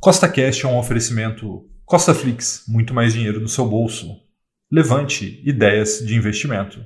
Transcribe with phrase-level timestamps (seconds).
[0.00, 4.16] Costa Cash é um oferecimento Costa Flix, muito mais dinheiro no seu bolso.
[4.70, 6.78] Levante ideias de investimento.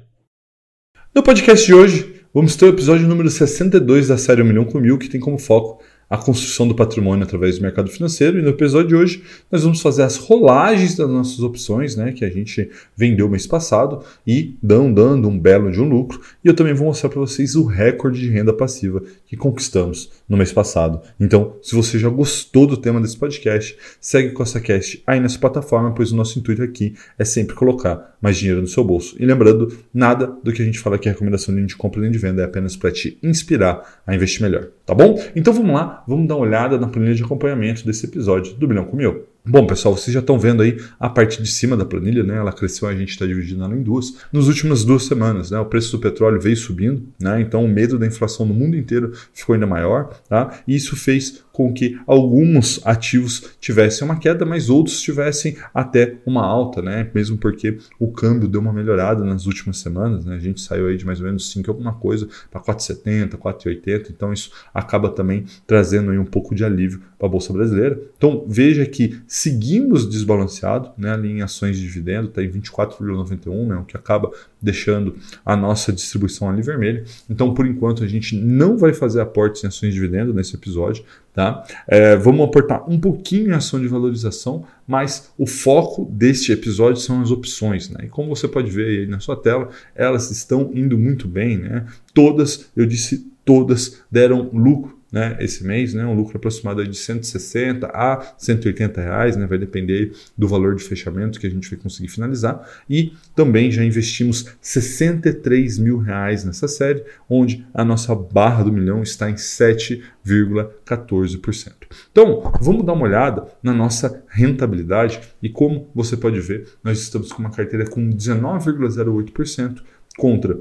[1.14, 4.80] No podcast de hoje, vamos ter o episódio número 62 da série 1 milhão com
[4.80, 8.38] mil, que tem como foco a construção do patrimônio através do mercado financeiro.
[8.38, 12.24] E no episódio de hoje, nós vamos fazer as rolagens das nossas opções, né, que
[12.24, 16.20] a gente vendeu mês passado e dando um belo de um lucro.
[16.42, 19.02] E eu também vou mostrar para vocês o recorde de renda passiva
[19.32, 21.00] que conquistamos no mês passado.
[21.18, 25.94] Então, se você já gostou do tema desse podcast, segue o CostaCast aí nessa plataforma,
[25.94, 29.16] pois o nosso intuito aqui é sempre colocar mais dinheiro no seu bolso.
[29.18, 32.10] E lembrando, nada do que a gente fala aqui é recomendação nem de compra nem
[32.10, 35.18] de venda, é apenas para te inspirar a investir melhor, tá bom?
[35.34, 38.84] Então vamos lá, vamos dar uma olhada na planilha de acompanhamento desse episódio do Bilhão
[38.84, 39.31] com Mil.
[39.44, 42.36] Bom, pessoal, vocês já estão vendo aí a parte de cima da planilha, né?
[42.36, 44.14] Ela cresceu, a gente está dividindo ela em duas.
[44.32, 45.58] Nas últimas duas semanas, né?
[45.58, 47.40] O preço do petróleo veio subindo, né?
[47.40, 50.60] Então o medo da inflação no mundo inteiro ficou ainda maior, tá?
[50.64, 56.44] E isso fez com que alguns ativos tivessem uma queda, mas outros tivessem até uma
[56.44, 57.10] alta, né?
[57.14, 60.36] Mesmo porque o câmbio deu uma melhorada nas últimas semanas, né?
[60.36, 64.32] A gente saiu aí de mais ou menos 5 alguma coisa para 4,70, 4,80, então
[64.32, 68.00] isso acaba também trazendo aí um pouco de alívio para a bolsa brasileira.
[68.16, 71.12] Então veja que seguimos desbalanceado, né?
[71.12, 73.76] Ali em ações de dividendo está em 24,91, né?
[73.76, 74.30] O que acaba
[74.60, 77.04] deixando a nossa distribuição ali vermelha.
[77.28, 81.04] Então, por enquanto, a gente não vai fazer aportes em ações de dividendo nesse episódio,
[81.34, 81.64] tá?
[81.86, 87.22] É, vamos aportar um pouquinho em ação de valorização, mas o foco deste episódio são
[87.22, 88.04] as opções, né?
[88.04, 91.86] E como você pode ver aí na sua tela, elas estão indo muito bem, né?
[92.12, 97.88] Todas, eu disse todas deram lucro né, esse mês, né, um lucro aproximado de 160
[97.88, 102.08] a 180 reais, né, vai depender do valor de fechamento que a gente vai conseguir
[102.08, 102.68] finalizar.
[102.88, 109.02] E também já investimos 63 mil reais nessa série, onde a nossa barra do milhão
[109.02, 111.72] está em 7,14%.
[112.10, 117.30] Então, vamos dar uma olhada na nossa rentabilidade e como você pode ver, nós estamos
[117.32, 119.82] com uma carteira com 19,08%
[120.16, 120.58] contra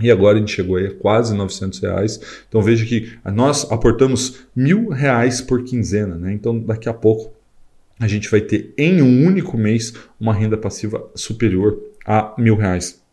[0.00, 2.20] e agora a gente chegou aí a quase 900 reais.
[2.48, 6.32] Então veja que nós aportamos mil reais por quinzena, né?
[6.32, 7.35] Então daqui a pouco
[7.98, 13.04] a gente vai ter em um único mês uma renda passiva superior a mil reais.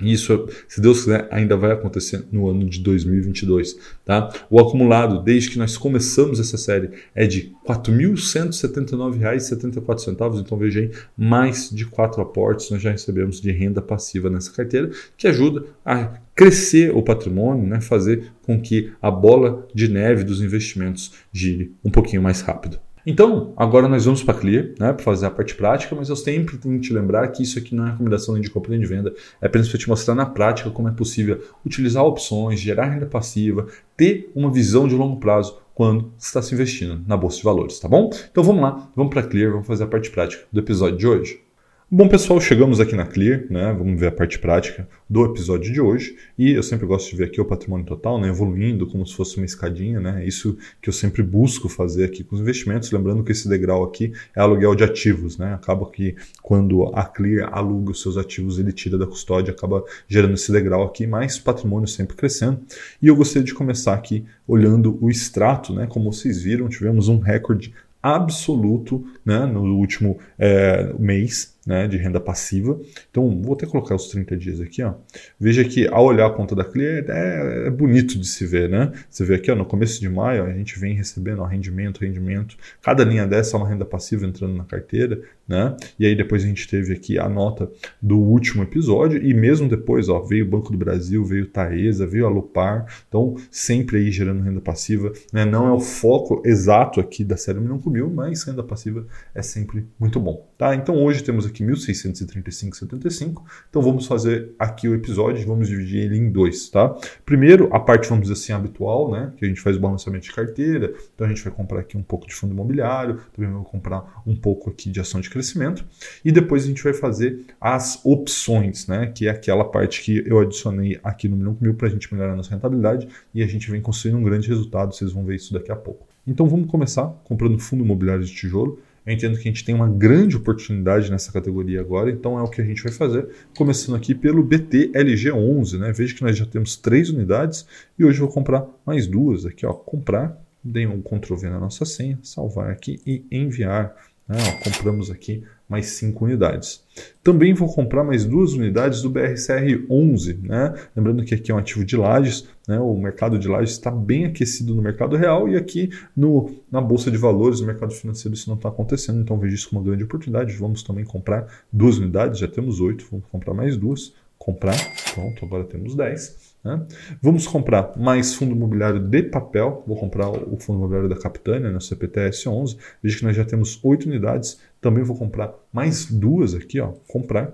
[0.00, 3.76] Isso, se Deus quiser, ainda vai acontecer no ano de 2022.
[4.04, 4.32] Tá?
[4.48, 10.38] O acumulado, desde que nós começamos essa série, é de R$ 4.179,74.
[10.38, 14.88] Então veja aí, mais de quatro aportes nós já recebemos de renda passiva nessa carteira,
[15.16, 17.80] que ajuda a crescer o patrimônio, né?
[17.80, 22.78] fazer com que a bola de neve dos investimentos gire um pouquinho mais rápido.
[23.10, 26.14] Então, agora nós vamos para a Clear, né, para fazer a parte prática, mas eu
[26.14, 28.80] sempre tenho que te lembrar que isso aqui não é recomendação nem de compra nem
[28.80, 32.84] de venda, é apenas para te mostrar na prática como é possível utilizar opções, gerar
[32.84, 37.44] renda passiva, ter uma visão de longo prazo quando está se investindo na bolsa de
[37.44, 38.10] valores, tá bom?
[38.30, 41.06] Então vamos lá, vamos para a Clear, vamos fazer a parte prática do episódio de
[41.06, 41.47] hoje.
[41.90, 43.72] Bom, pessoal, chegamos aqui na Clear, né?
[43.72, 46.18] Vamos ver a parte prática do episódio de hoje.
[46.36, 48.28] E eu sempre gosto de ver aqui o patrimônio total, né?
[48.28, 50.22] Evoluindo como se fosse uma escadinha, né?
[50.26, 52.92] Isso que eu sempre busco fazer aqui com os investimentos.
[52.92, 55.54] Lembrando que esse degrau aqui é aluguel de ativos, né?
[55.54, 60.34] Acaba que quando a Clear aluga os seus ativos, ele tira da custódia, acaba gerando
[60.34, 62.60] esse degrau aqui, mas patrimônio sempre crescendo.
[63.00, 65.86] E eu gostaria de começar aqui olhando o extrato, né?
[65.86, 67.72] Como vocês viram, tivemos um recorde
[68.02, 72.80] absoluto né, no último é, mês né, de renda passiva.
[73.10, 74.82] Então, vou até colocar os 30 dias aqui.
[74.82, 74.94] Ó.
[75.38, 78.70] Veja que ao olhar a conta da Clear é, é bonito de se ver.
[78.70, 78.90] Né?
[79.10, 82.56] Você vê aqui ó, no começo de maio, a gente vem recebendo ó, rendimento, rendimento.
[82.80, 85.20] Cada linha dessa é uma renda passiva entrando na carteira.
[85.48, 85.76] Né?
[85.98, 90.08] E aí depois a gente teve aqui a nota do último episódio e mesmo depois
[90.08, 92.86] ó, veio o Banco do Brasil, veio Taesa, veio a Lupar.
[93.08, 95.12] Então, sempre aí gerando renda passiva.
[95.32, 95.44] Né?
[95.44, 99.42] Não é o foco exato aqui da série Milhão com Mil, mas renda passiva é
[99.42, 100.48] sempre muito bom.
[100.56, 100.74] Tá?
[100.74, 103.42] Então, hoje temos aqui aqui 1.635,75.
[103.68, 106.94] Então vamos fazer aqui o episódio, vamos dividir ele em dois, tá?
[107.24, 109.32] Primeiro, a parte, vamos dizer assim, habitual, né?
[109.36, 110.94] Que a gente faz o balanceamento de carteira.
[111.14, 114.36] Então a gente vai comprar aqui um pouco de fundo imobiliário, também vamos comprar um
[114.36, 115.84] pouco aqui de ação de crescimento.
[116.24, 119.06] E depois a gente vai fazer as opções, né?
[119.06, 122.32] Que é aquela parte que eu adicionei aqui no Milhão Mil para a gente melhorar
[122.32, 124.94] a nossa rentabilidade e a gente vem construindo um grande resultado.
[124.94, 126.06] Vocês vão ver isso daqui a pouco.
[126.26, 128.78] Então vamos começar comprando fundo imobiliário de tijolo.
[129.06, 132.48] Eu entendo que a gente tem uma grande oportunidade nessa categoria agora, então é o
[132.48, 133.26] que a gente vai fazer,
[133.56, 135.92] começando aqui pelo BTLG11, né?
[135.92, 137.66] Veja que nós já temos três unidades
[137.98, 141.58] e hoje eu vou comprar mais duas aqui, ó, comprar, dei um Ctrl V na
[141.58, 143.96] nossa senha, salvar aqui e enviar.
[144.28, 144.38] Né?
[144.62, 146.84] Compramos aqui mais 5 unidades.
[147.22, 150.34] Também vou comprar mais duas unidades do BRCR 11.
[150.42, 150.74] Né?
[150.94, 152.78] Lembrando que aqui é um ativo de lajes, né?
[152.78, 157.10] o mercado de lajes está bem aquecido no mercado real e aqui no, na Bolsa
[157.10, 159.20] de Valores, no mercado financeiro, isso não está acontecendo.
[159.20, 160.52] Então vejo isso como uma grande oportunidade.
[160.56, 164.12] Vamos também comprar duas unidades, já temos oito, vamos comprar mais duas.
[164.38, 164.76] Comprar,
[165.14, 166.47] pronto, agora temos 10.
[166.64, 166.86] Né?
[167.22, 169.82] Vamos comprar mais fundo imobiliário de papel.
[169.86, 172.76] Vou comprar o fundo imobiliário da Capitânia, no CPTS 11.
[173.02, 174.60] Veja que nós já temos oito unidades.
[174.80, 177.52] Também vou comprar mais duas aqui, ó, comprar.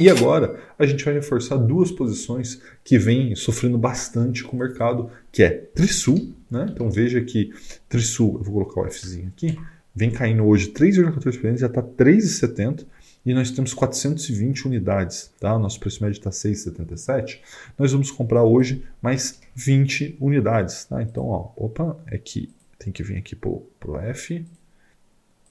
[0.00, 5.10] E agora a gente vai reforçar duas posições que vêm sofrendo bastante com o mercado,
[5.30, 6.66] que é Trisul, né?
[6.70, 7.52] Então veja que
[7.88, 9.56] Trisul, eu vou colocar o Fzinho aqui,
[9.94, 12.86] vem caindo hoje 3,14%, já está 3,70%
[13.28, 15.58] e nós temos 420 unidades, tá?
[15.58, 17.40] Nosso preço médio está 6,77.
[17.76, 21.02] Nós vamos comprar hoje mais 20 unidades, tá?
[21.02, 22.48] Então, ó, opa, é que
[22.78, 24.42] tem que vir aqui pro, pro F,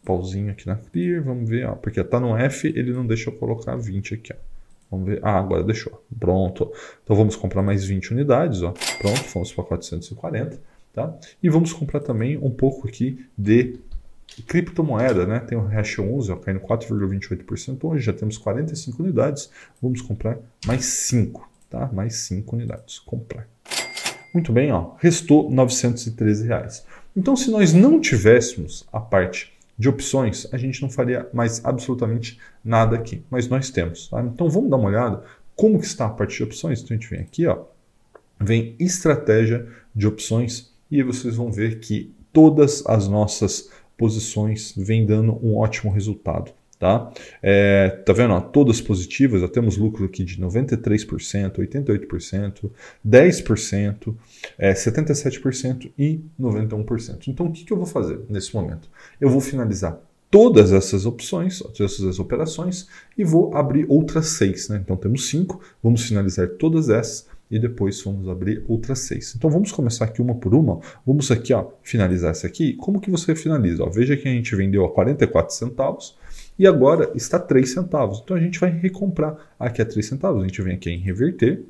[0.03, 3.35] pauzinho aqui na Clear, vamos ver, ó, porque tá no F, ele não deixa eu
[3.35, 4.37] colocar 20 aqui, ó.
[4.89, 5.19] Vamos ver.
[5.21, 6.03] Ah, agora deixou.
[6.19, 6.73] Pronto.
[7.03, 8.73] Então vamos comprar mais 20 unidades, ó.
[8.97, 10.59] Pronto, fomos para 440,
[10.93, 11.15] tá?
[11.43, 13.77] E vamos comprar também um pouco aqui de
[14.43, 15.39] criptomoeda, né?
[15.39, 17.83] Tem o Hash 11, ó, caindo 4,28%.
[17.83, 19.49] Hoje já temos 45 unidades.
[19.81, 21.89] Vamos comprar mais 5, tá?
[21.91, 22.99] Mais 5 unidades.
[22.99, 23.47] Comprar.
[24.33, 24.91] Muito bem, ó.
[24.97, 26.85] Restou 913 reais.
[27.15, 32.39] Então, se nós não tivéssemos a parte de opções, a gente não faria mais absolutamente
[32.63, 33.23] nada aqui.
[33.29, 34.21] Mas nós temos, tá?
[34.21, 35.23] Então, vamos dar uma olhada
[35.55, 36.81] como que está a parte de opções.
[36.81, 37.63] Então, a gente vem aqui, ó.
[38.39, 45.33] Vem estratégia de opções e vocês vão ver que todas as nossas posições vem dando
[45.45, 46.51] um ótimo resultado.
[46.79, 47.11] Tá?
[47.41, 48.35] É, tá vendo?
[48.35, 52.69] Ó, todas positivas, já temos lucro aqui de 93%, 88%,
[53.05, 54.15] 10%,
[54.59, 57.29] é, 77% e 91%.
[57.29, 58.87] Então, o que, que eu vou fazer nesse momento?
[59.19, 59.99] Eu vou finalizar
[60.29, 64.69] todas essas opções, todas essas operações e vou abrir outras seis.
[64.69, 64.79] Né?
[64.83, 69.33] Então, temos cinco, vamos finalizar todas essas e depois vamos abrir outras seis.
[69.35, 70.79] Então vamos começar aqui uma por uma.
[71.05, 72.73] Vamos aqui ó, finalizar essa aqui.
[72.73, 73.83] Como que você finaliza?
[73.83, 76.17] Ó, veja que a gente vendeu a 44 centavos
[76.59, 78.21] e agora está 3 centavos.
[78.23, 80.43] Então a gente vai recomprar aqui a 3 centavos.
[80.43, 81.63] A gente vem aqui em reverter.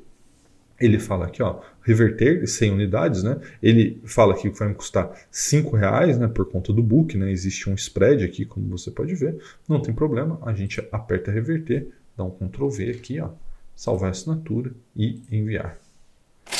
[0.80, 3.38] Ele fala aqui, ó, reverter 100 unidades, né?
[3.60, 6.28] Ele fala aqui que vai me custar 5 reais, né?
[6.28, 7.32] Por conta do book, né?
[7.32, 9.36] Existe um spread aqui, como você pode ver.
[9.68, 10.38] Não tem problema.
[10.42, 13.30] A gente aperta reverter, dá um Ctrl V aqui, ó
[13.78, 15.78] salvar a assinatura e enviar.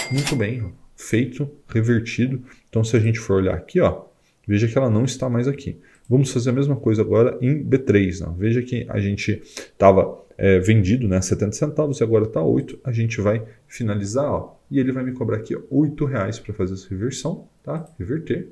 [0.09, 2.45] Muito bem, feito, revertido.
[2.71, 4.05] Então, se a gente for olhar aqui, ó,
[4.47, 5.81] veja que ela não está mais aqui.
[6.09, 8.21] Vamos fazer a mesma coisa agora em B3.
[8.21, 8.35] Né?
[8.39, 12.79] Veja que a gente estava é, vendido né, 70 centavos e agora está 8.
[12.85, 16.55] A gente vai finalizar ó, e ele vai me cobrar aqui ó, 8 reais para
[16.55, 17.49] fazer essa reversão.
[17.65, 17.85] Tá?
[17.99, 18.47] Reverter.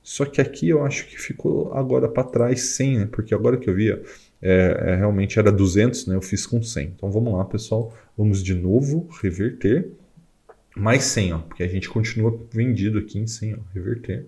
[0.00, 3.08] Só que aqui eu acho que ficou agora para trás 100, né?
[3.10, 3.98] porque agora que eu vi, ó,
[4.40, 6.14] é, é, realmente era 200, né?
[6.14, 6.92] eu fiz com 100.
[6.96, 7.94] Então vamos lá, pessoal.
[8.16, 9.90] Vamos de novo reverter.
[10.76, 13.54] Mais 100, ó, porque a gente continua vendido aqui em 100.
[13.54, 14.26] Ó, reverter.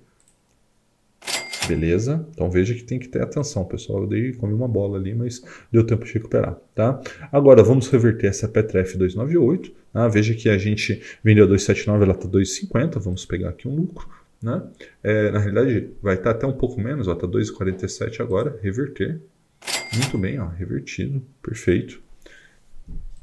[1.68, 2.26] Beleza?
[2.32, 4.02] Então veja que tem que ter atenção, pessoal.
[4.02, 6.58] Eu dei, comi uma bola ali, mas deu tempo de recuperar.
[6.75, 7.00] Tá?
[7.30, 9.73] Agora vamos reverter essa Petref 298.
[9.92, 10.08] Tá?
[10.08, 12.99] Veja que a gente vendeu a 279, ela está 250.
[12.99, 14.08] Vamos pegar aqui um lucro.
[14.42, 14.61] Né?
[15.02, 18.58] É, na realidade, vai estar tá até um pouco menos, está 2,47 agora.
[18.61, 19.20] Reverter.
[19.93, 22.00] Muito bem, ó, revertido, perfeito.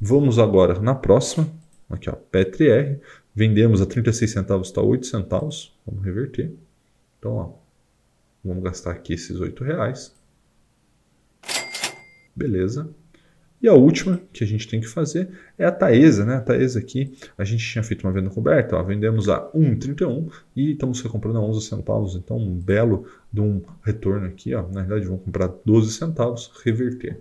[0.00, 1.48] Vamos agora na próxima,
[1.88, 3.00] aqui ó, Petri R,
[3.34, 6.52] vendemos a 36 centavos, está 8 centavos, vamos reverter.
[7.18, 7.52] Então, ó,
[8.44, 10.14] vamos gastar aqui esses 8 reais.
[12.34, 12.88] Beleza.
[13.60, 16.36] E a última que a gente tem que fazer é a Taesa, né?
[16.36, 20.72] A Taesa aqui, a gente tinha feito uma venda coberta, ó, vendemos a 1,31 e
[20.72, 24.62] estamos recomprando a 11 centavos, então um belo de um retorno aqui, ó.
[24.68, 27.18] Na verdade, vamos comprar 12 centavos, reverter.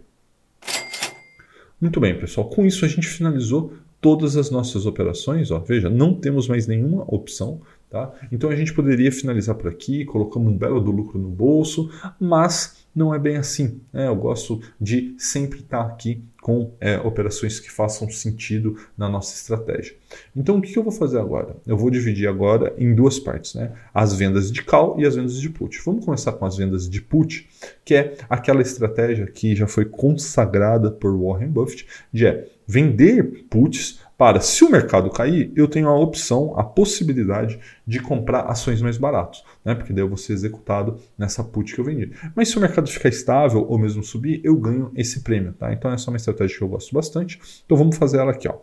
[1.82, 2.50] Muito bem, pessoal.
[2.50, 5.51] Com isso a gente finalizou todas as nossas operações.
[5.51, 5.60] Ó.
[5.60, 7.62] Veja, não temos mais nenhuma opção.
[7.89, 8.12] Tá?
[8.32, 11.89] Então a gente poderia finalizar por aqui, colocamos um belo do lucro no bolso,
[12.20, 13.80] mas não é bem assim.
[13.94, 14.08] Né?
[14.08, 19.96] Eu gosto de sempre estar aqui com é, operações que façam sentido na nossa estratégia.
[20.36, 21.56] Então, o que eu vou fazer agora?
[21.68, 23.74] Eu vou dividir agora em duas partes, né?
[23.94, 25.80] As vendas de call e as vendas de put.
[25.86, 27.48] Vamos começar com as vendas de put,
[27.86, 34.00] que é aquela estratégia que já foi consagrada por Warren Buffett, de é vender puts
[34.18, 38.98] para, se o mercado cair, eu tenho a opção, a possibilidade de comprar ações mais
[38.98, 39.76] baratas, né?
[39.76, 42.12] porque daí eu vou ser executado nessa put que eu vendi.
[42.36, 45.54] Mas se o mercado ficar estável ou mesmo subir, eu ganho esse prêmio.
[45.54, 45.72] Tá?
[45.72, 47.40] Então essa é uma estratégia que eu gosto bastante.
[47.64, 48.48] Então vamos fazer ela aqui.
[48.48, 48.56] Ó.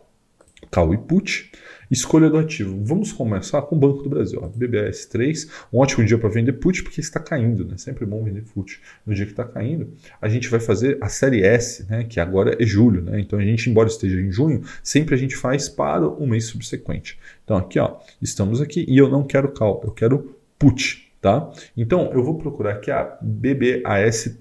[0.69, 1.51] Call e put.
[1.89, 2.79] Escolha do ativo.
[2.83, 4.39] Vamos começar com o Banco do Brasil.
[4.41, 7.77] Ó, BBS3, um ótimo dia para vender put porque está caindo, né?
[7.77, 8.81] Sempre bom vender put.
[9.05, 12.03] No dia que está caindo, a gente vai fazer a série S, né?
[12.03, 13.19] Que agora é julho, né?
[13.19, 17.19] Então a gente, embora esteja em junho, sempre a gente faz para o mês subsequente.
[17.43, 21.51] Então aqui, ó, estamos aqui e eu não quero call, eu quero put, tá?
[21.75, 24.37] Então eu vou procurar aqui a BBAS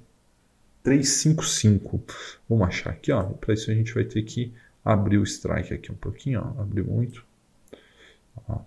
[0.83, 2.03] 355.
[2.49, 3.23] Vamos achar aqui, ó.
[3.23, 4.53] Para isso a gente vai ter que
[4.85, 6.63] abrir o strike aqui um pouquinho, ó.
[6.63, 7.25] Abrir muito.
[8.49, 8.61] Ó,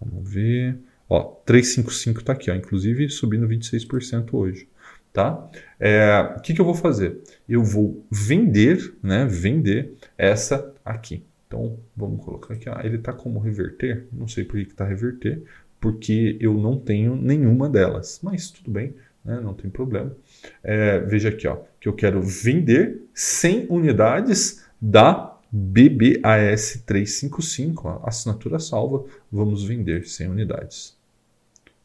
[0.00, 0.78] vamos ver.
[1.08, 4.68] Ó, 355 está aqui, ó, inclusive subindo 26% hoje.
[5.12, 5.48] Tá?
[5.80, 7.22] É, o que, que eu vou fazer?
[7.48, 11.24] Eu vou vender, né, vender essa aqui.
[11.46, 12.68] Então, vamos colocar aqui.
[12.68, 14.06] Ó, ele está como reverter?
[14.12, 15.42] Não sei por que está reverter,
[15.80, 18.20] porque eu não tenho nenhuma delas.
[18.22, 20.14] Mas tudo bem, né, não tem problema.
[20.62, 29.04] É, veja aqui, ó, que eu quero vender 100 unidades da BBAS 355, assinatura salva,
[29.30, 30.96] vamos vender 100 unidades.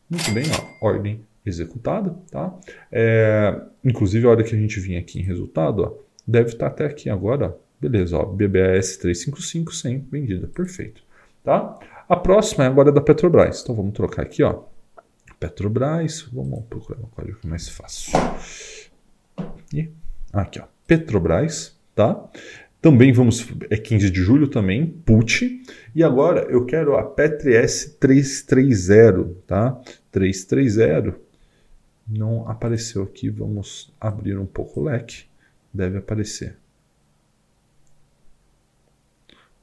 [0.09, 2.53] Muito bem, ó, ordem executada, tá?
[2.91, 5.93] É, inclusive, a hora que a gente vir aqui em resultado, ó,
[6.27, 7.53] deve estar até aqui agora, ó.
[7.79, 11.01] beleza, ó, BBAS 355, 100 vendida, perfeito,
[11.43, 11.79] tá?
[12.09, 14.63] A próxima é agora da Petrobras, então vamos trocar aqui, ó,
[15.39, 18.11] Petrobras, vamos procurar um código mais fácil.
[19.73, 19.89] E
[20.31, 22.29] aqui, ó, Petrobras, tá?
[22.81, 25.61] Também vamos, é 15 de julho também, put.
[25.93, 29.79] E agora eu quero a Petri S330, tá?
[30.11, 31.15] 330.
[32.07, 35.25] Não apareceu aqui, vamos abrir um pouco o leque.
[35.71, 36.57] Deve aparecer.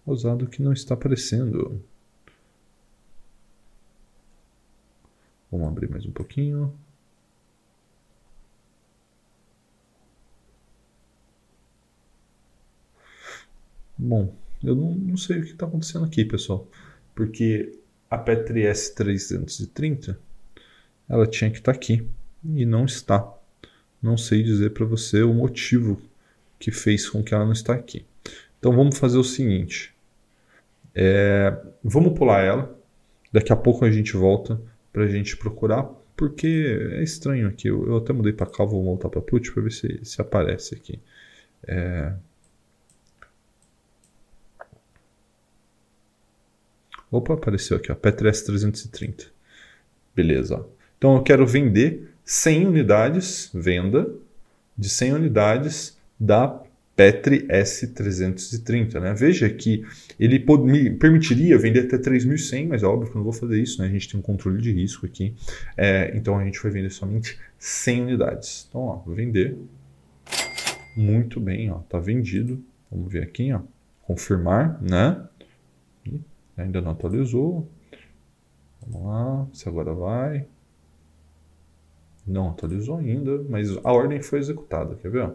[0.06, 1.84] Ousado que não está aparecendo.
[5.50, 6.72] Vamos abrir mais um pouquinho.
[13.98, 16.66] Bom, eu não, não sei o que está acontecendo aqui, pessoal.
[17.14, 17.78] Porque
[18.10, 20.16] a Petri S330
[21.08, 22.06] ela tinha que estar tá aqui
[22.44, 23.34] e não está.
[24.00, 26.00] Não sei dizer para você o motivo
[26.58, 28.04] que fez com que ela não está aqui.
[28.58, 29.94] Então vamos fazer o seguinte.
[30.94, 32.78] É, vamos pular ela.
[33.32, 34.60] Daqui a pouco a gente volta
[34.92, 35.84] para a gente procurar,
[36.16, 37.68] porque é estranho aqui.
[37.68, 40.74] Eu, eu até mudei para cá, vou voltar para put para ver se, se aparece
[40.74, 40.98] aqui.
[41.66, 42.12] É,
[47.10, 49.26] Opa, apareceu aqui, ó, P3 330.
[50.14, 50.64] Beleza.
[50.96, 54.10] Então eu quero vender 100 unidades, venda
[54.76, 56.62] de 100 unidades da
[56.98, 59.00] Petri S330.
[59.00, 59.14] Né?
[59.14, 59.86] Veja que
[60.18, 63.80] ele me permitiria vender até 3.100, mas é óbvio que eu não vou fazer isso,
[63.80, 63.86] né?
[63.86, 65.32] a gente tem um controle de risco aqui.
[65.76, 68.66] É, então a gente vai vender somente 100 unidades.
[68.68, 69.56] Então, ó, vender.
[70.96, 72.60] Muito bem, ó, tá vendido.
[72.90, 73.60] Vamos ver aqui, ó,
[74.02, 75.22] confirmar, né?
[76.58, 77.68] Ainda não atualizou.
[78.86, 80.46] Vamos lá, se agora vai.
[82.26, 85.32] Não atualizou ainda, mas a ordem foi executada, quer ver?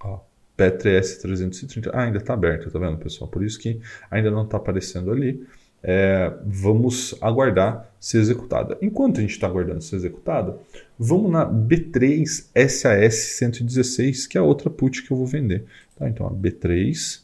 [0.00, 0.20] Ó,
[0.58, 1.90] P3S 330.
[1.94, 3.30] Ah, ainda está aberta, tá vendo, pessoal?
[3.30, 3.80] Por isso que
[4.10, 5.46] ainda não está aparecendo ali.
[5.80, 8.76] É, vamos aguardar ser executada.
[8.82, 10.58] Enquanto a gente está aguardando ser executada,
[10.98, 12.26] vamos na B3
[12.68, 15.64] SAS 116, que é a outra put que eu vou vender.
[15.96, 16.08] Tá?
[16.08, 17.22] Então, a B3,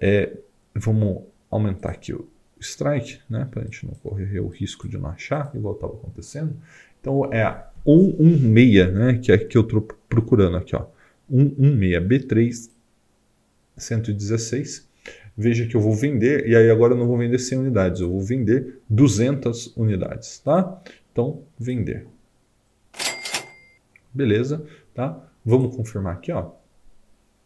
[0.00, 0.36] é,
[0.74, 2.28] vamos aumentar aqui o
[2.58, 6.56] strike, né, para a gente não correr o risco de não achar, igual estava acontecendo.
[7.00, 10.86] Então é a 116, né, que é que eu estou procurando aqui, ó.
[11.28, 12.70] 116 B3
[13.76, 14.88] 116.
[15.36, 18.10] Veja que eu vou vender, e aí agora eu não vou vender 100 unidades, eu
[18.10, 20.82] vou vender 200 unidades, tá?
[21.10, 22.06] Então, vender.
[24.12, 25.26] Beleza, tá?
[25.44, 26.52] Vamos confirmar aqui, ó.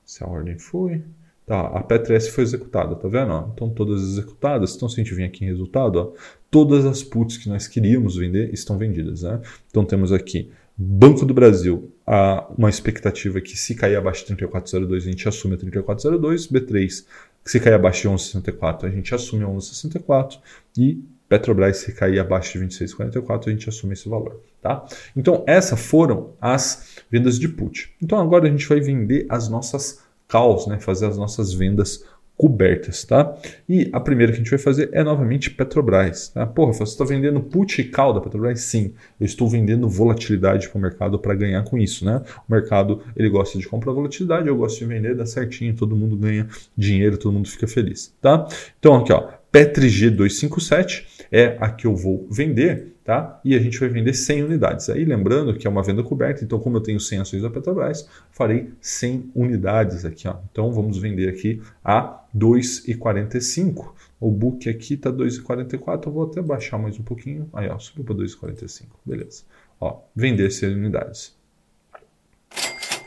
[0.04, 1.02] Se a ordem foi.
[1.46, 3.30] Tá, a P3 foi executada, tá vendo?
[3.30, 3.50] Ó?
[3.54, 4.74] Então todas executadas.
[4.74, 6.12] Então se a gente vir aqui em resultado, ó,
[6.50, 9.22] todas as puts que nós queríamos vender estão vendidas.
[9.22, 9.40] Né?
[9.70, 14.96] Então temos aqui Banco do Brasil, a, uma expectativa que se cair abaixo de 34,02
[14.96, 17.06] a gente assume a 34,02, B3
[17.44, 20.38] que se cair abaixo de 11,64 a gente assume a 11,64
[20.76, 24.40] e Petrobras se cair abaixo de 26,44, a gente assume esse valor.
[24.62, 24.84] Tá?
[25.16, 27.92] Então, essas foram as vendas de put.
[28.00, 30.78] Então, agora a gente vai vender as nossas calls, né?
[30.78, 32.04] fazer as nossas vendas
[32.36, 33.34] cobertas, tá?
[33.68, 36.46] E a primeira que a gente vai fazer é novamente Petrobras, tá?
[36.46, 38.60] Porra, você está vendendo put e call da Petrobras?
[38.60, 42.22] Sim, eu estou vendendo volatilidade para o mercado para ganhar com isso, né?
[42.46, 46.14] O mercado, ele gosta de comprar volatilidade, eu gosto de vender, dá certinho, todo mundo
[46.14, 48.46] ganha dinheiro, todo mundo fica feliz, tá?
[48.78, 53.40] Então aqui, ó, PetriG 257 é a que eu vou vender, tá?
[53.42, 54.90] E a gente vai vender 100 unidades.
[54.90, 58.06] Aí lembrando que é uma venda coberta, então como eu tenho 100 ações da Petrobras,
[58.30, 60.36] farei 100 unidades aqui, ó.
[60.52, 63.94] Então vamos vender aqui a 2,45.
[64.20, 67.48] O book aqui está 2,44, eu vou até baixar mais um pouquinho.
[67.54, 68.88] Aí, ó, subiu para 2,45.
[69.06, 69.44] Beleza.
[69.80, 71.34] Ó, vender 100 unidades.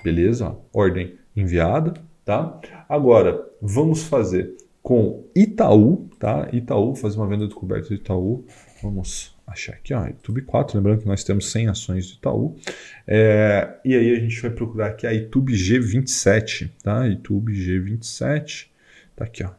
[0.04, 0.56] Beleza?
[0.74, 1.94] Ordem enviada,
[2.26, 2.60] tá?
[2.90, 6.50] Agora, vamos fazer com Itaú, tá?
[6.52, 8.46] Itaú, fazer uma venda de coberta de Itaú.
[8.82, 12.56] Vamos achar aqui, ó, YouTube 4, lembrando que nós temos 100 ações de Itaú.
[13.08, 17.06] É, e aí a gente vai procurar aqui a YouTube G27, tá?
[17.06, 18.68] YouTube G27,
[19.16, 19.52] tá aqui, ó.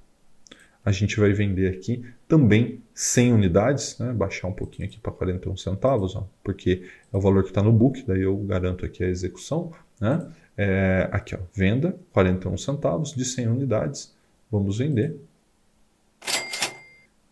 [0.82, 4.12] A gente vai vender aqui também 100 unidades, né?
[4.12, 7.72] baixar um pouquinho aqui para 41 centavos, ó, porque é o valor que está no
[7.72, 9.72] book, daí eu garanto aqui a execução.
[10.00, 10.26] Né?
[10.56, 14.14] É, aqui, ó, venda 41 centavos de 100 unidades,
[14.50, 15.16] vamos vender.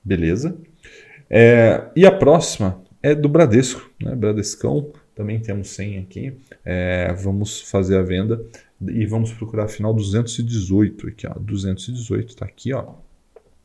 [0.04, 0.56] Beleza?
[1.28, 4.14] É, e a próxima é do Bradesco, né?
[4.14, 6.38] Bradescão, também temos 100 aqui.
[6.64, 8.42] É, vamos fazer a venda
[8.80, 11.34] e vamos procurar a final 218 aqui, ó.
[11.34, 12.94] 218 está aqui, ó.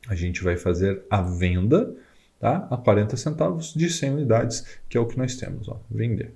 [0.08, 1.96] A gente vai fazer a venda,
[2.40, 2.68] tá?
[2.70, 5.80] A 40 centavos de 100 unidades, que é o que nós temos, ó.
[5.90, 6.34] Vender.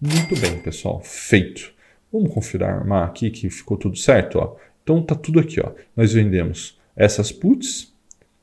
[0.00, 1.72] Muito bem, pessoal, feito.
[2.12, 4.56] Vamos confirmar aqui que ficou tudo certo, ó.
[4.86, 5.72] Então tá tudo aqui, ó.
[5.96, 7.92] Nós vendemos essas puts,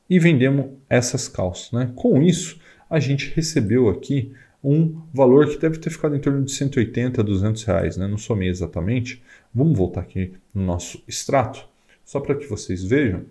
[0.08, 1.72] e vendemos essas calças.
[1.72, 1.90] Né?
[1.94, 2.58] Com isso,
[2.88, 4.32] a gente recebeu aqui
[4.62, 8.06] um valor que deve ter ficado em torno de 180 a 200 reais, né?
[8.06, 9.22] não somei exatamente.
[9.54, 11.66] Vamos voltar aqui no nosso extrato,
[12.04, 13.24] só para que vocês vejam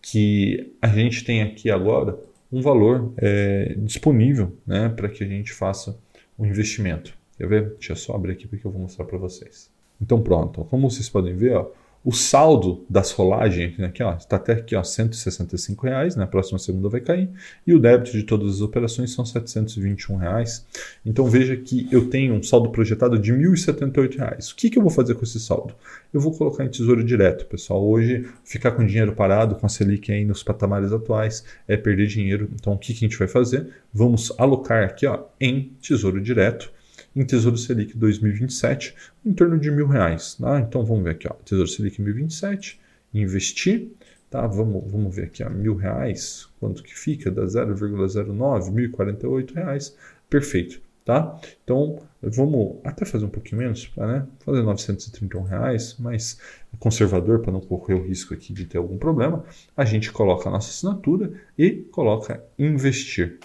[0.00, 2.18] que a gente tem aqui agora
[2.50, 5.98] um valor é, disponível né, para que a gente faça
[6.36, 7.14] o um investimento.
[7.36, 7.70] Quer ver?
[7.70, 9.70] Deixa eu só abrir aqui porque eu vou mostrar para vocês.
[10.00, 11.70] Então pronto, como vocês podem ver, ó,
[12.02, 16.30] o saldo das rolagens aqui, ó, está até aqui, ó, 165 reais, na né?
[16.30, 17.28] próxima segunda vai cair,
[17.66, 20.66] e o débito de todas as operações são 721 reais.
[21.04, 24.50] Então veja que eu tenho um saldo projetado de 1.078 reais.
[24.50, 25.74] O que, que eu vou fazer com esse saldo?
[26.12, 27.86] Eu vou colocar em tesouro direto, pessoal.
[27.86, 32.48] Hoje ficar com dinheiro parado, com a Selic aí nos patamares atuais, é perder dinheiro.
[32.54, 33.68] Então o que, que a gente vai fazer?
[33.92, 36.72] Vamos alocar aqui, ó, em tesouro direto
[37.14, 38.94] em Tesouro Selic 2027
[39.24, 40.34] em torno de mil reais.
[40.34, 40.60] Tá?
[40.60, 42.80] Então vamos ver aqui, ó, Tesouro Selic 2027,
[43.12, 43.88] investir,
[44.30, 44.46] tá?
[44.46, 47.30] Vamos, vamos ver aqui, ó, mil reais, quanto que fica?
[47.30, 49.96] Da 0,09, 1.048 reais,
[50.28, 50.80] perfeito.
[51.02, 51.40] Tá?
[51.64, 54.26] Então vamos até fazer um pouquinho menos, né?
[54.44, 56.38] fazer 931 reais, mais
[56.78, 59.42] conservador para não correr o risco aqui de ter algum problema.
[59.76, 63.38] A gente coloca a nossa assinatura e coloca investir.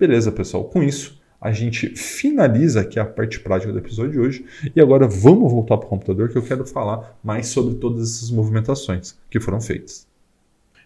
[0.00, 0.64] Beleza, pessoal?
[0.64, 5.08] Com isso a gente finaliza aqui a parte prática do episódio de hoje e agora
[5.08, 9.40] vamos voltar para o computador que eu quero falar mais sobre todas essas movimentações que
[9.40, 10.06] foram feitas.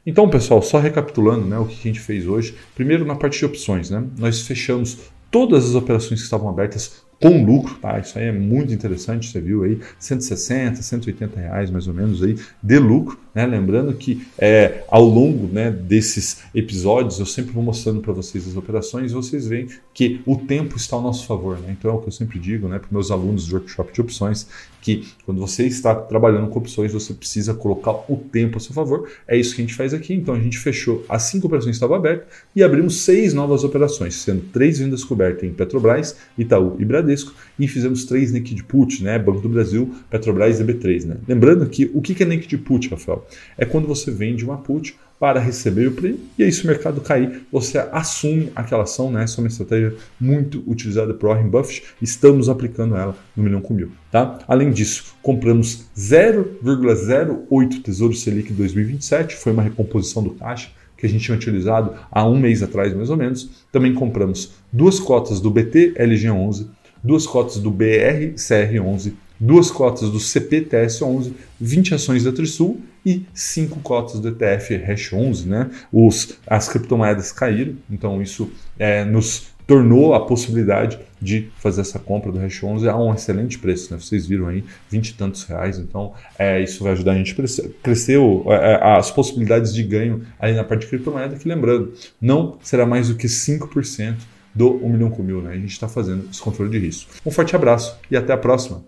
[0.07, 2.55] Então, pessoal, só recapitulando né, o que a gente fez hoje.
[2.75, 4.99] Primeiro, na parte de opções, né, nós fechamos
[5.31, 7.99] todas as operações que estavam abertas com lucro, tá?
[7.99, 12.37] Isso aí é muito interessante, você viu aí, 160, 180 reais mais ou menos aí
[12.63, 13.47] de lucro, né?
[13.47, 18.57] Lembrando que é, ao longo né, desses episódios eu sempre vou mostrando para vocês as
[18.57, 21.75] operações e vocês veem que o tempo está ao nosso favor, né?
[21.79, 24.47] Então é o que eu sempre digo, né, para meus alunos do workshop de opções,
[24.87, 29.09] que quando você está trabalhando com opções, você precisa colocar o tempo a seu favor.
[29.27, 30.15] É isso que a gente faz aqui.
[30.15, 34.15] Então a gente fechou as cinco operações que estavam abertas e abrimos seis novas operações,
[34.15, 39.19] sendo três vendas cobertas em Petrobras, Itaú e Bradesco, e fizemos três Naked Put, né?
[39.19, 41.05] Banco do Brasil, Petrobras e B3.
[41.05, 41.17] Né?
[41.27, 43.27] Lembrando que o que é Naked Put, Rafael?
[43.57, 47.01] É quando você vende uma put para receber o prêmio, e aí se o mercado
[47.01, 49.25] cair, você assume aquela ação, né?
[49.25, 53.73] Essa é uma estratégia muito utilizada por Warren Buffett, estamos aplicando ela no milhão com
[53.73, 54.39] mil, tá?
[54.47, 61.25] Além disso, compramos 0,08 Tesouro Selic 2027, foi uma recomposição do caixa que a gente
[61.25, 63.67] tinha utilizado há um mês atrás, mais ou menos.
[63.71, 66.67] Também compramos duas cotas do BT LG11,
[67.07, 73.79] duas cotas do BR CR11, duas cotas do CPTS11, 20 ações da Trisul e cinco
[73.81, 75.71] cotas do ETF Hash 11, né?
[75.93, 82.31] Os, as criptomoedas caíram, então isso é, nos tornou a possibilidade de fazer essa compra
[82.31, 83.93] do Hash 11 a um excelente preço.
[83.93, 84.01] Né?
[84.01, 85.79] Vocês viram aí, 20 e tantos reais.
[85.79, 90.23] Então, é, isso vai ajudar a gente a crescer o, é, as possibilidades de ganho
[90.39, 94.15] ali na parte de criptomoeda, que lembrando, não será mais do que 5%
[94.57, 95.43] do 1 milhão com mil.
[95.43, 95.53] Né?
[95.53, 97.11] A gente está fazendo esse controle de risco.
[97.25, 98.83] Um forte abraço e até a próxima.